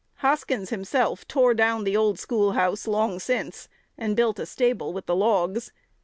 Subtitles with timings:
[0.25, 3.69] Hoskins himself tore down "the old schoolhouse" long since,
[3.99, 5.71] and built a stable with the logs.